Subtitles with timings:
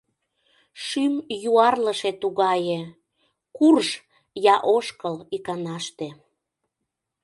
[0.85, 1.13] Шӱм
[1.49, 2.81] юарлыше тугае,—
[3.57, 3.87] Курж
[4.53, 6.07] я ошкыл иканаште.